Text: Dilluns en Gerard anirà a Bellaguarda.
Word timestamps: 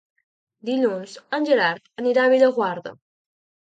Dilluns 0.69 1.15
en 1.41 1.47
Gerard 1.53 1.95
anirà 2.05 2.27
a 2.27 2.35
Bellaguarda. 2.37 2.99